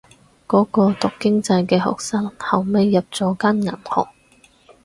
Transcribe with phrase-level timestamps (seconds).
[0.47, 4.07] 嗰個讀經濟嘅學生後尾入咗間銀行